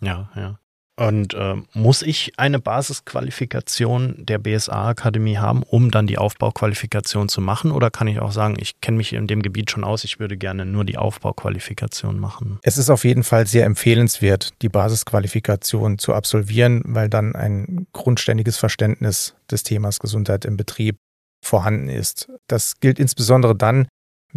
Ja, 0.00 0.30
ja. 0.34 0.58
Und 0.98 1.34
äh, 1.34 1.56
muss 1.74 2.00
ich 2.00 2.32
eine 2.38 2.58
Basisqualifikation 2.58 4.24
der 4.24 4.38
BSA-Akademie 4.38 5.36
haben, 5.36 5.62
um 5.62 5.90
dann 5.90 6.06
die 6.06 6.16
Aufbauqualifikation 6.16 7.28
zu 7.28 7.42
machen? 7.42 7.70
Oder 7.70 7.90
kann 7.90 8.08
ich 8.08 8.18
auch 8.20 8.32
sagen, 8.32 8.56
ich 8.58 8.80
kenne 8.80 8.96
mich 8.96 9.12
in 9.12 9.26
dem 9.26 9.42
Gebiet 9.42 9.70
schon 9.70 9.84
aus, 9.84 10.04
ich 10.04 10.18
würde 10.18 10.38
gerne 10.38 10.64
nur 10.64 10.86
die 10.86 10.96
Aufbauqualifikation 10.96 12.18
machen? 12.18 12.58
Es 12.62 12.78
ist 12.78 12.88
auf 12.88 13.04
jeden 13.04 13.24
Fall 13.24 13.46
sehr 13.46 13.66
empfehlenswert, 13.66 14.54
die 14.62 14.70
Basisqualifikation 14.70 15.98
zu 15.98 16.14
absolvieren, 16.14 16.82
weil 16.86 17.10
dann 17.10 17.36
ein 17.36 17.86
grundständiges 17.92 18.56
Verständnis 18.56 19.34
des 19.50 19.64
Themas 19.64 19.98
Gesundheit 19.98 20.46
im 20.46 20.56
Betrieb 20.56 20.96
vorhanden 21.44 21.90
ist. 21.90 22.30
Das 22.48 22.80
gilt 22.80 22.98
insbesondere 22.98 23.54
dann, 23.54 23.86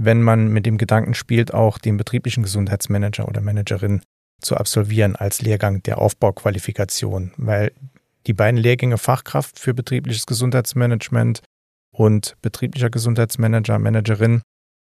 wenn 0.02 0.22
man 0.22 0.48
mit 0.48 0.66
dem 0.66 0.78
Gedanken 0.78 1.14
spielt, 1.14 1.54
auch 1.54 1.78
den 1.78 1.98
betrieblichen 1.98 2.44
Gesundheitsmanager 2.44 3.28
oder 3.28 3.42
Managerin 3.42 4.02
zu 4.42 4.56
absolvieren 4.56 5.18
als 5.18 5.42
Lehrgang 5.42 5.84
der 5.84 5.98
Aufbauqualifikation, 5.98 7.34
weil 7.36 7.74
die 8.26 8.34
beiden 8.34 8.58
Lehrgänge 8.58 8.98
Fachkraft 8.98 9.60
für 9.60 9.74
betriebliches 9.74 10.26
Gesundheitsmanagement 10.26 11.42
und 11.92 12.38
betrieblicher 12.42 12.90
Gesundheitsmanager, 12.90 13.78
Managerin, 13.78 14.42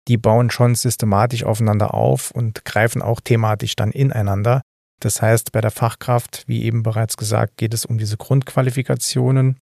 die 0.10 0.18
bauen 0.18 0.50
schon 0.50 0.76
systematisch 0.76 1.46
aufeinander 1.46 1.94
auf 1.94 2.32
und 2.32 2.66
greifen 2.66 3.02
auch 3.02 3.22
thematisch 3.22 3.76
dann 3.78 3.92
ineinander. 3.92 4.62
Das 5.00 5.22
heißt, 5.22 5.54
bei 5.54 5.62
der 5.62 5.72
Fachkraft, 5.72 6.44
wie 6.48 6.64
eben 6.64 6.84
bereits 6.84 7.16
gesagt, 7.16 7.58
geht 7.58 7.74
es 7.74 7.86
um 7.86 7.98
diese 7.98 8.18
Grundqualifikationen 8.18 9.60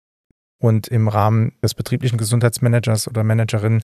und 0.62 0.88
im 0.88 1.10
Rahmen 1.10 1.53
des 1.62 1.74
betrieblichen 1.74 2.17
Gesundheitsmanagers 2.17 3.08
oder 3.08 3.24
Managerin, 3.24 3.81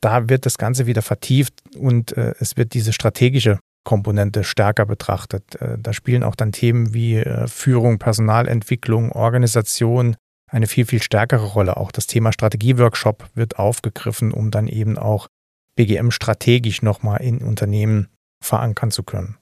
da 0.00 0.28
wird 0.28 0.46
das 0.46 0.58
Ganze 0.58 0.86
wieder 0.86 1.02
vertieft 1.02 1.54
und 1.76 2.16
äh, 2.16 2.34
es 2.38 2.56
wird 2.56 2.74
diese 2.74 2.92
strategische 2.92 3.58
Komponente 3.84 4.44
stärker 4.44 4.86
betrachtet. 4.86 5.54
Äh, 5.60 5.78
da 5.78 5.92
spielen 5.92 6.22
auch 6.22 6.34
dann 6.34 6.52
Themen 6.52 6.94
wie 6.94 7.16
äh, 7.16 7.46
Führung, 7.48 7.98
Personalentwicklung, 7.98 9.12
Organisation 9.12 10.16
eine 10.50 10.66
viel, 10.66 10.86
viel 10.86 11.02
stärkere 11.02 11.46
Rolle. 11.46 11.76
Auch 11.76 11.92
das 11.92 12.06
Thema 12.06 12.32
Strategieworkshop 12.32 13.28
wird 13.34 13.58
aufgegriffen, 13.58 14.32
um 14.32 14.50
dann 14.50 14.66
eben 14.66 14.98
auch 14.98 15.28
BGM 15.74 16.10
strategisch 16.10 16.82
nochmal 16.82 17.22
in 17.22 17.38
Unternehmen 17.38 18.08
verankern 18.42 18.90
zu 18.90 19.02
können. 19.02 19.36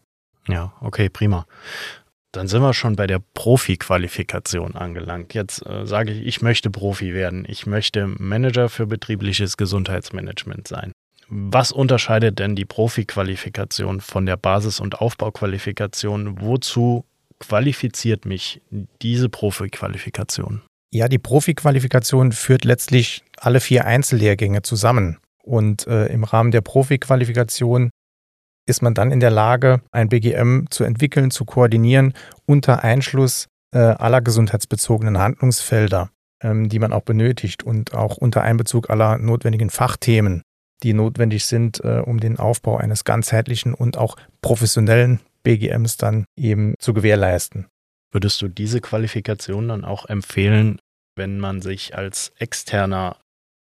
Ja, 0.49 0.73
okay, 0.81 1.09
prima. 1.09 1.47
Dann 2.37 2.49
sind 2.49 2.61
wir 2.61 2.75
schon 2.75 2.97
bei 2.97 3.07
der 3.07 3.19
Profi-Qualifikation 3.33 4.75
angelangt. 4.75 5.33
Jetzt 5.33 5.65
äh, 5.65 5.87
sage 5.87 6.13
ich, 6.13 6.27
ich 6.27 6.43
möchte 6.43 6.71
Profi 6.71 7.15
werden. 7.15 7.47
Ich 7.49 7.67
möchte 7.67 8.07
Manager 8.07 8.69
für 8.69 8.87
betriebliches 8.87 9.57
Gesundheitsmanagement 9.57 10.69
sein. 10.69 10.93
Was 11.29 11.73
unterscheidet 11.73 12.39
denn 12.39 12.55
die 12.55 12.67
Profi-Qualifikation 12.67 14.03
von 14.03 14.27
der 14.27 14.37
Basis- 14.37 14.81
und 14.81 15.01
Aufbauqualifikation? 15.01 16.43
Wozu 16.43 17.07
qualifiziert 17.41 18.27
mich 18.27 18.61
diese 19.01 19.31
Profi-Qualifikation? 19.31 20.61
Ja, 20.93 21.09
die 21.09 21.19
Profi-Qualifikation 21.19 22.33
führt 22.33 22.67
letztlich 22.67 23.25
alle 23.39 23.61
vier 23.61 23.87
Einzellehrgänge 23.87 24.61
zusammen. 24.61 25.17
Und 25.43 25.87
äh, 25.87 26.07
im 26.09 26.25
Rahmen 26.25 26.51
der 26.51 26.61
Profi-Qualifikation 26.61 27.91
ist 28.67 28.83
man 28.83 28.95
dann 28.95 29.11
in 29.11 29.21
der 29.21 29.31
Lage, 29.31 29.81
ein 29.93 30.09
BGM 30.09 30.67
zu 30.71 30.85
entwickeln, 30.85 31.31
zu 31.31 31.45
koordinieren 31.45 32.15
unter 32.47 32.85
Einschluss 32.85 33.47
äh, 33.73 33.79
aller 33.79 34.21
gesundheitsbezogenen 34.21 35.19
Handlungsfelder, 35.19 36.11
ähm, 36.43 36.69
die 36.69 36.79
man 36.79 36.93
auch 36.93 37.03
benötigt 37.03 37.63
und 37.63 37.95
auch 37.95 38.17
unter 38.17 38.43
Einbezug 38.43 38.91
aller 38.91 39.19
notwendigen 39.19 39.71
Fachthemen 39.71 40.43
die 40.83 40.93
notwendig 40.93 41.47
sind, 41.47 41.81
äh, 41.85 42.03
um 42.05 42.21
den 42.21 42.39
Aufbau 42.39 42.77
eines 42.77 43.05
ganzheitlichen 43.05 43.75
und 43.75 43.97
auch 43.97 44.17
professionellen 44.43 45.21
BGMs 45.43 45.97
dann 45.97 46.27
eben 46.37 46.75
zu 46.79 46.93
gewährleisten. 46.93 47.67
Würdest 48.13 48.41
du 48.43 48.49
diese 48.49 48.81
Qualifikation 48.81 49.69
dann 49.69 49.85
auch 49.85 50.07
empfehlen, 50.07 50.79
wenn 51.17 51.39
man 51.39 51.63
sich 51.63 51.97
als 51.97 52.33
externer 52.39 53.17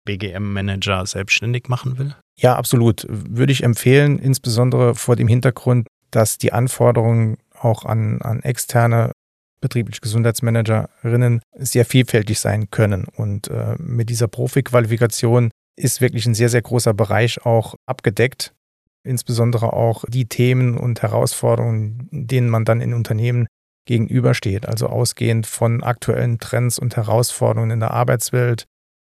BGM-Manager 0.05 1.07
selbstständig 1.07 1.69
machen 1.69 1.99
will? 1.99 2.15
Ja, 2.39 2.57
absolut. 2.57 3.07
Würde 3.09 3.53
ich 3.53 3.63
empfehlen, 3.63 4.19
insbesondere 4.19 4.95
vor 4.95 5.17
dem 5.17 5.29
Hintergrund, 5.29 5.87
dass 6.11 6.39
die 6.39 6.53
Anforderungen 6.53 7.37
auch 7.59 7.85
an, 7.85 8.21
an 8.23 8.43
externe 8.43 9.13
betriebliche 9.61 10.01
Gesundheitsmanagerinnen 10.01 11.43
sehr 11.55 11.85
vielfältig 11.85 12.41
sein 12.41 12.71
können. 12.71 13.05
Und 13.05 13.49
äh, 13.49 13.77
mit 13.79 14.09
dieser 14.09 14.29
Profi-Qualifikation 14.29 15.51
ist 15.77 16.01
wirklich 16.01 16.27
ein 16.27 16.35
sehr, 16.35 16.49
sehr 16.49 16.63
großer 16.63 16.95
Bereich 16.95 17.45
auch 17.45 17.75
abgedeckt. 17.87 18.55
Insbesondere 19.03 19.73
auch 19.73 20.05
die 20.09 20.27
Themen 20.27 20.77
und 20.77 21.03
Herausforderungen, 21.03 22.09
denen 22.11 22.51
man 22.51 22.65
dann 22.65 22.81
in 22.81 22.95
Unternehmen 22.95 23.47
gegenübersteht. 23.87 24.69
Also 24.69 24.89
ausgehend 24.89 25.47
von 25.47 25.83
aktuellen 25.83 26.39
Trends 26.39 26.79
und 26.79 26.97
Herausforderungen 26.97 27.71
in 27.71 27.81
der 27.81 27.93
Arbeitswelt, 27.93 28.67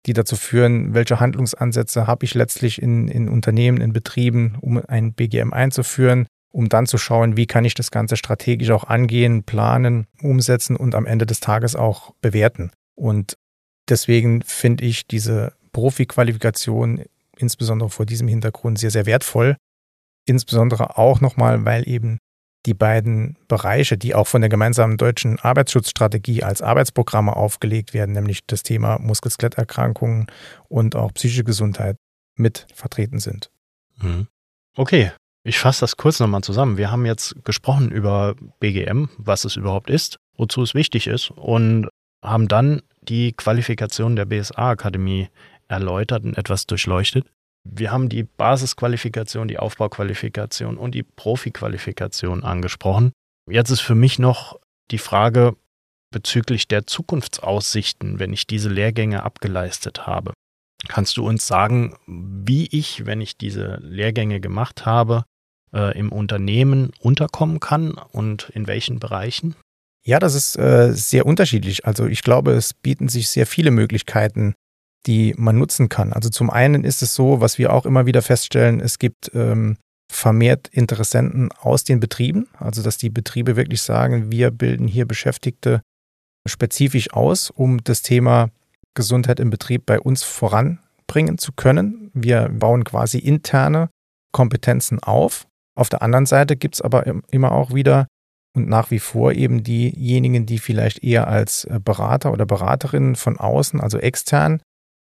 die 0.06 0.12
dazu 0.12 0.36
führen, 0.36 0.94
welche 0.94 1.20
Handlungsansätze 1.20 2.06
habe 2.06 2.24
ich 2.24 2.34
letztlich 2.34 2.80
in, 2.80 3.08
in 3.08 3.28
Unternehmen, 3.28 3.80
in 3.80 3.92
Betrieben, 3.92 4.56
um 4.60 4.80
ein 4.86 5.12
BGM 5.12 5.52
einzuführen, 5.52 6.26
um 6.50 6.68
dann 6.68 6.86
zu 6.86 6.96
schauen, 6.96 7.36
wie 7.36 7.46
kann 7.46 7.64
ich 7.64 7.74
das 7.74 7.90
Ganze 7.90 8.16
strategisch 8.16 8.70
auch 8.70 8.84
angehen, 8.84 9.42
planen, 9.42 10.06
umsetzen 10.22 10.76
und 10.76 10.94
am 10.94 11.06
Ende 11.06 11.26
des 11.26 11.40
Tages 11.40 11.76
auch 11.76 12.14
bewerten. 12.20 12.70
Und 12.94 13.36
deswegen 13.88 14.42
finde 14.42 14.84
ich 14.84 15.06
diese 15.06 15.52
Profi-Qualifikation 15.72 17.04
insbesondere 17.36 17.90
vor 17.90 18.06
diesem 18.06 18.28
Hintergrund 18.28 18.78
sehr, 18.78 18.90
sehr 18.90 19.06
wertvoll. 19.06 19.56
Insbesondere 20.24 20.96
auch 20.96 21.20
nochmal, 21.20 21.64
weil 21.64 21.86
eben 21.88 22.18
die 22.66 22.74
beiden 22.74 23.36
Bereiche, 23.48 23.96
die 23.96 24.14
auch 24.14 24.26
von 24.26 24.42
der 24.42 24.50
gemeinsamen 24.50 24.96
deutschen 24.96 25.38
Arbeitsschutzstrategie 25.38 26.42
als 26.42 26.62
Arbeitsprogramme 26.62 27.34
aufgelegt 27.34 27.94
werden, 27.94 28.12
nämlich 28.12 28.44
das 28.46 28.62
Thema 28.62 28.98
Muskel-Skeletterkrankungen 28.98 30.26
und 30.68 30.96
auch 30.96 31.14
psychische 31.14 31.44
Gesundheit 31.44 31.96
mit 32.34 32.66
vertreten 32.74 33.18
sind. 33.18 33.50
Mhm. 33.98 34.26
Okay, 34.76 35.12
ich 35.44 35.58
fasse 35.58 35.80
das 35.80 35.96
kurz 35.96 36.20
nochmal 36.20 36.42
zusammen. 36.42 36.76
Wir 36.76 36.90
haben 36.90 37.06
jetzt 37.06 37.44
gesprochen 37.44 37.90
über 37.90 38.34
BGM, 38.60 39.08
was 39.16 39.44
es 39.44 39.56
überhaupt 39.56 39.88
ist, 39.88 40.18
wozu 40.36 40.62
es 40.62 40.74
wichtig 40.74 41.06
ist 41.06 41.30
und 41.30 41.88
haben 42.22 42.48
dann 42.48 42.82
die 43.00 43.32
Qualifikation 43.32 44.16
der 44.16 44.24
BSA-Akademie 44.24 45.28
erläutert 45.68 46.24
und 46.24 46.36
etwas 46.36 46.66
durchleuchtet. 46.66 47.26
Wir 47.74 47.92
haben 47.92 48.08
die 48.08 48.22
Basisqualifikation, 48.22 49.48
die 49.48 49.58
Aufbauqualifikation 49.58 50.76
und 50.76 50.94
die 50.94 51.02
Profiqualifikation 51.02 52.44
angesprochen. 52.44 53.12
Jetzt 53.48 53.70
ist 53.70 53.80
für 53.80 53.94
mich 53.94 54.18
noch 54.18 54.58
die 54.90 54.98
Frage 54.98 55.56
bezüglich 56.10 56.68
der 56.68 56.86
Zukunftsaussichten, 56.86 58.18
wenn 58.18 58.32
ich 58.32 58.46
diese 58.46 58.68
Lehrgänge 58.68 59.22
abgeleistet 59.22 60.06
habe. 60.06 60.32
Kannst 60.88 61.16
du 61.16 61.26
uns 61.26 61.46
sagen, 61.46 61.96
wie 62.06 62.68
ich, 62.70 63.06
wenn 63.06 63.20
ich 63.20 63.36
diese 63.36 63.78
Lehrgänge 63.82 64.40
gemacht 64.40 64.86
habe, 64.86 65.24
äh, 65.72 65.98
im 65.98 66.12
Unternehmen 66.12 66.92
unterkommen 67.00 67.60
kann 67.60 67.92
und 67.92 68.50
in 68.50 68.66
welchen 68.66 68.98
Bereichen? 68.98 69.56
Ja, 70.04 70.20
das 70.20 70.34
ist 70.34 70.56
äh, 70.56 70.92
sehr 70.92 71.26
unterschiedlich. 71.26 71.84
Also 71.84 72.06
ich 72.06 72.22
glaube, 72.22 72.52
es 72.52 72.74
bieten 72.74 73.08
sich 73.08 73.28
sehr 73.28 73.46
viele 73.46 73.72
Möglichkeiten, 73.72 74.54
die 75.06 75.34
man 75.36 75.58
nutzen 75.58 75.88
kann. 75.88 76.12
Also 76.12 76.28
zum 76.28 76.50
einen 76.50 76.84
ist 76.84 77.02
es 77.02 77.14
so, 77.14 77.40
was 77.40 77.58
wir 77.58 77.72
auch 77.72 77.86
immer 77.86 78.06
wieder 78.06 78.22
feststellen, 78.22 78.80
es 78.80 78.98
gibt 78.98 79.30
ähm, 79.34 79.76
vermehrt 80.10 80.68
Interessenten 80.68 81.50
aus 81.52 81.84
den 81.84 82.00
Betrieben, 82.00 82.48
also 82.58 82.82
dass 82.82 82.98
die 82.98 83.10
Betriebe 83.10 83.56
wirklich 83.56 83.82
sagen, 83.82 84.30
wir 84.30 84.50
bilden 84.50 84.88
hier 84.88 85.06
Beschäftigte 85.06 85.82
spezifisch 86.46 87.12
aus, 87.12 87.50
um 87.50 87.82
das 87.82 88.02
Thema 88.02 88.50
Gesundheit 88.94 89.40
im 89.40 89.50
Betrieb 89.50 89.84
bei 89.86 90.00
uns 90.00 90.22
voranbringen 90.22 91.38
zu 91.38 91.52
können. 91.52 92.10
Wir 92.14 92.48
bauen 92.48 92.84
quasi 92.84 93.18
interne 93.18 93.90
Kompetenzen 94.32 95.00
auf. 95.02 95.46
Auf 95.76 95.88
der 95.88 96.02
anderen 96.02 96.26
Seite 96.26 96.56
gibt 96.56 96.76
es 96.76 96.80
aber 96.80 97.04
immer 97.30 97.52
auch 97.52 97.74
wieder 97.74 98.06
und 98.56 98.68
nach 98.68 98.90
wie 98.90 99.00
vor 99.00 99.32
eben 99.32 99.62
diejenigen, 99.62 100.46
die 100.46 100.58
vielleicht 100.58 101.04
eher 101.04 101.28
als 101.28 101.64
äh, 101.64 101.78
Berater 101.78 102.32
oder 102.32 102.46
Beraterinnen 102.46 103.14
von 103.14 103.38
außen, 103.38 103.80
also 103.80 103.98
extern, 103.98 104.62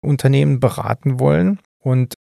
Unternehmen 0.00 0.60
beraten 0.60 1.18
wollen. 1.18 1.60
Und 1.78 2.14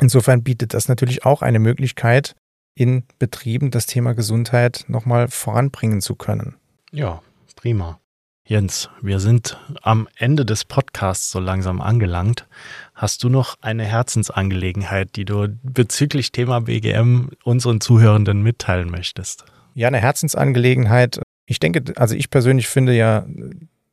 insofern 0.00 0.42
bietet 0.42 0.74
das 0.74 0.88
natürlich 0.88 1.24
auch 1.24 1.42
eine 1.42 1.58
Möglichkeit, 1.58 2.34
in 2.74 3.04
Betrieben 3.18 3.70
das 3.70 3.86
Thema 3.86 4.14
Gesundheit 4.14 4.84
nochmal 4.88 5.28
voranbringen 5.28 6.00
zu 6.00 6.14
können. 6.14 6.56
Ja, 6.90 7.22
prima. 7.56 7.98
Jens, 8.44 8.90
wir 9.00 9.20
sind 9.20 9.56
am 9.82 10.08
Ende 10.16 10.44
des 10.44 10.64
Podcasts 10.64 11.30
so 11.30 11.38
langsam 11.38 11.80
angelangt. 11.80 12.48
Hast 12.92 13.22
du 13.22 13.28
noch 13.28 13.56
eine 13.60 13.84
Herzensangelegenheit, 13.84 15.14
die 15.14 15.24
du 15.24 15.48
bezüglich 15.62 16.32
Thema 16.32 16.60
BGM 16.60 17.30
unseren 17.44 17.80
Zuhörenden 17.80 18.42
mitteilen 18.42 18.90
möchtest? 18.90 19.44
Ja, 19.74 19.86
eine 19.86 20.00
Herzensangelegenheit. 20.00 21.20
Ich 21.46 21.60
denke, 21.60 21.94
also 21.96 22.16
ich 22.16 22.30
persönlich 22.30 22.66
finde 22.68 22.94
ja 22.94 23.24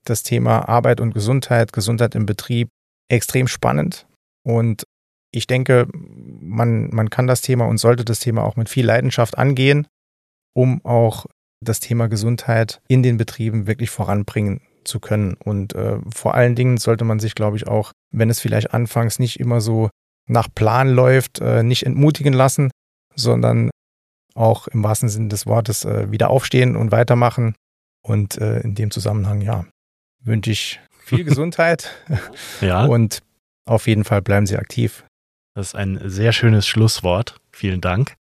das 0.03 0.23
Thema 0.23 0.67
Arbeit 0.67 0.99
und 0.99 1.13
Gesundheit, 1.13 1.71
Gesundheit 1.71 2.15
im 2.15 2.25
Betrieb 2.25 2.69
extrem 3.09 3.47
spannend. 3.47 4.07
Und 4.43 4.85
ich 5.31 5.47
denke, 5.47 5.87
man, 5.93 6.89
man 6.89 7.09
kann 7.09 7.27
das 7.27 7.41
Thema 7.41 7.65
und 7.65 7.77
sollte 7.77 8.05
das 8.05 8.19
Thema 8.19 8.43
auch 8.43 8.55
mit 8.55 8.69
viel 8.69 8.85
Leidenschaft 8.85 9.37
angehen, 9.37 9.87
um 10.53 10.83
auch 10.85 11.25
das 11.63 11.79
Thema 11.79 12.07
Gesundheit 12.07 12.81
in 12.87 13.03
den 13.03 13.17
Betrieben 13.17 13.67
wirklich 13.67 13.89
voranbringen 13.89 14.61
zu 14.85 14.99
können. 14.99 15.35
Und 15.35 15.75
äh, 15.75 15.99
vor 16.13 16.33
allen 16.33 16.55
Dingen 16.55 16.77
sollte 16.77 17.05
man 17.05 17.19
sich, 17.19 17.35
glaube 17.35 17.57
ich, 17.57 17.67
auch, 17.67 17.91
wenn 18.11 18.29
es 18.29 18.39
vielleicht 18.39 18.73
anfangs 18.73 19.19
nicht 19.19 19.39
immer 19.39 19.61
so 19.61 19.89
nach 20.27 20.47
Plan 20.53 20.89
läuft, 20.89 21.39
äh, 21.39 21.63
nicht 21.63 21.85
entmutigen 21.85 22.33
lassen, 22.33 22.71
sondern 23.15 23.69
auch 24.35 24.67
im 24.67 24.83
wahrsten 24.83 25.09
Sinne 25.09 25.27
des 25.27 25.45
Wortes 25.45 25.85
äh, 25.85 26.11
wieder 26.11 26.29
aufstehen 26.29 26.75
und 26.75 26.91
weitermachen. 26.91 27.55
Und 28.01 28.37
äh, 28.37 28.61
in 28.61 28.75
dem 28.75 28.91
Zusammenhang, 28.91 29.41
ja, 29.41 29.65
wünsche 30.23 30.51
ich 30.51 30.79
viel 31.09 31.25
Gesundheit. 31.25 31.91
ja. 32.61 32.85
Und 32.85 33.19
auf 33.65 33.87
jeden 33.87 34.03
Fall 34.03 34.21
bleiben 34.21 34.45
Sie 34.45 34.57
aktiv. 34.57 35.03
Das 35.55 35.67
ist 35.67 35.75
ein 35.75 35.99
sehr 36.05 36.31
schönes 36.31 36.67
Schlusswort. 36.67 37.35
Vielen 37.51 37.81
Dank. 37.81 38.15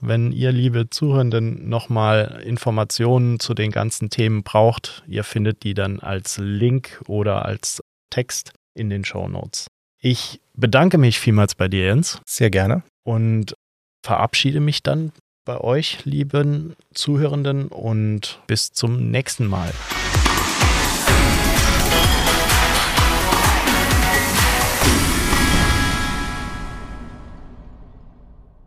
Wenn 0.00 0.32
ihr, 0.32 0.50
liebe 0.52 0.88
Zuhörenden, 0.88 1.68
nochmal 1.68 2.42
Informationen 2.44 3.38
zu 3.38 3.52
den 3.52 3.70
ganzen 3.70 4.08
Themen 4.08 4.42
braucht, 4.42 5.02
ihr 5.06 5.24
findet 5.24 5.62
die 5.62 5.74
dann 5.74 6.00
als 6.00 6.38
Link 6.38 7.02
oder 7.06 7.44
als 7.44 7.82
Text 8.08 8.52
in 8.74 8.88
den 8.88 9.04
Show 9.04 9.28
Notes. 9.28 9.66
Ich 10.00 10.40
bedanke 10.54 10.96
mich 10.96 11.20
vielmals 11.20 11.54
bei 11.54 11.68
dir, 11.68 11.84
Jens. 11.84 12.20
Sehr 12.26 12.50
gerne. 12.50 12.82
Und 13.04 13.54
verabschiede 14.02 14.60
mich 14.60 14.82
dann 14.82 15.12
bei 15.44 15.58
euch, 15.58 16.04
lieben 16.04 16.76
Zuhörenden, 16.94 17.68
und 17.68 18.40
bis 18.46 18.72
zum 18.72 19.10
nächsten 19.10 19.46
Mal. 19.46 19.72